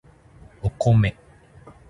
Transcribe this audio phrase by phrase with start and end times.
[0.63, 1.15] お米